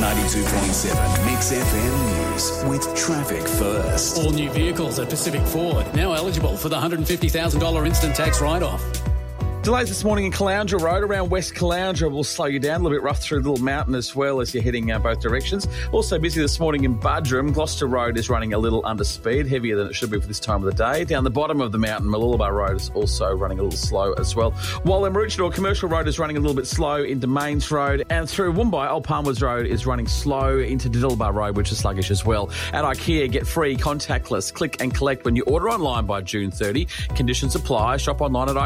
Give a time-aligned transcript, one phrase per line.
[0.00, 4.16] 92.7 Mix FM News with traffic first.
[4.16, 8.82] All new vehicles at Pacific Ford now eligible for the $150,000 instant tax write off.
[9.62, 12.96] Delays this morning in Caloundra Road around West Caloundra will slow you down a little
[12.96, 15.68] bit rough through the Little Mountain as well as you're heading uh, both directions.
[15.92, 17.52] Also busy this morning in Buderim.
[17.52, 20.40] Gloucester Road is running a little under speed, heavier than it should be for this
[20.40, 21.04] time of the day.
[21.04, 24.34] Down the bottom of the mountain, Mooloolaba Road is also running a little slow as
[24.34, 24.52] well.
[24.84, 28.30] While in Maroochydore, Commercial Road is running a little bit slow into Mains Road and
[28.30, 32.24] through Woombye, Old Palmers Road is running slow into Diddillibah Road, which is sluggish as
[32.24, 32.48] well.
[32.72, 36.86] At IKEA, get free contactless click and collect when you order online by June 30.
[37.14, 37.98] Conditions apply.
[37.98, 38.56] Shop online at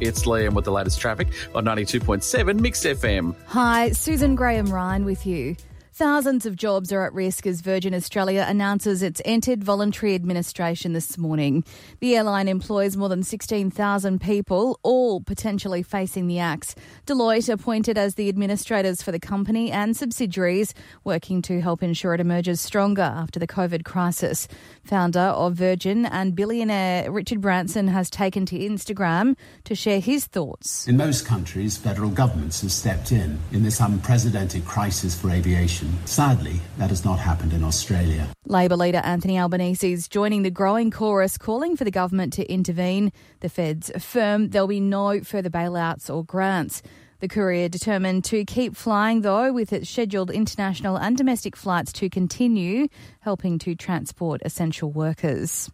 [0.00, 3.36] It's Liam with the latest traffic on 92.7 Mix FM.
[3.46, 5.56] Hi, Susan Graham Ryan with you.
[5.94, 11.18] Thousands of jobs are at risk as Virgin Australia announces it's entered voluntary administration this
[11.18, 11.64] morning.
[12.00, 16.74] The airline employs more than 16,000 people, all potentially facing the axe.
[17.06, 20.72] Deloitte appointed as the administrators for the company and subsidiaries,
[21.04, 24.48] working to help ensure it emerges stronger after the COVID crisis.
[24.84, 30.88] Founder of Virgin and billionaire Richard Branson has taken to Instagram to share his thoughts.
[30.88, 35.81] In most countries, federal governments have stepped in in this unprecedented crisis for aviation.
[36.04, 38.28] Sadly, that has not happened in Australia.
[38.46, 43.12] Labor leader Anthony Albanese is joining the growing chorus calling for the government to intervene.
[43.40, 46.82] The feds affirm there'll be no further bailouts or grants.
[47.20, 52.10] The courier determined to keep flying, though, with its scheduled international and domestic flights to
[52.10, 52.88] continue,
[53.20, 55.70] helping to transport essential workers.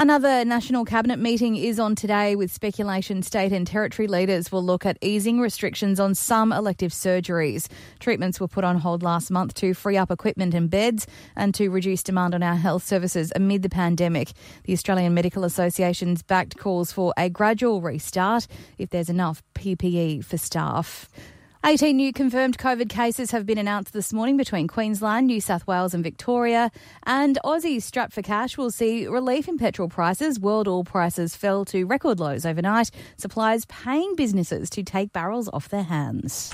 [0.00, 4.86] Another National Cabinet meeting is on today with speculation state and territory leaders will look
[4.86, 7.66] at easing restrictions on some elective surgeries.
[7.98, 11.68] Treatments were put on hold last month to free up equipment and beds and to
[11.68, 14.30] reduce demand on our health services amid the pandemic.
[14.62, 18.46] The Australian Medical Association's backed calls for a gradual restart
[18.78, 21.08] if there's enough PPE for staff.
[21.68, 25.92] 18 new confirmed COVID cases have been announced this morning between Queensland, New South Wales,
[25.92, 26.70] and Victoria.
[27.02, 30.40] And Aussies strapped for cash will see relief in petrol prices.
[30.40, 32.90] World oil prices fell to record lows overnight.
[33.18, 36.50] Suppliers paying businesses to take barrels off their hands.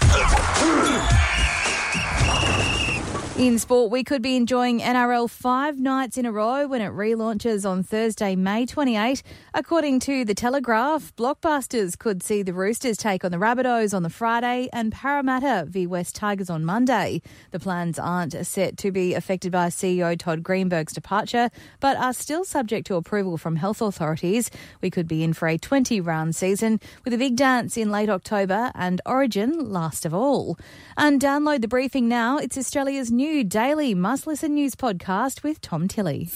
[3.37, 7.69] In sport, we could be enjoying NRL five nights in a row when it relaunches
[7.69, 9.25] on Thursday, May 28.
[9.53, 14.09] According to The Telegraph, Blockbusters could see the Roosters take on the Rabbitohs on the
[14.09, 17.23] Friday and Parramatta v West Tigers on Monday.
[17.51, 21.51] The plans aren't set to be affected by CEO Todd Greenberg's departure,
[21.81, 24.49] but are still subject to approval from health authorities.
[24.81, 28.09] We could be in for a 20 round season with a big dance in late
[28.09, 30.57] October and Origin last of all.
[30.97, 32.39] And download the briefing now.
[32.39, 36.29] It's Australia's new daily must listen news podcast with Tom Tilley.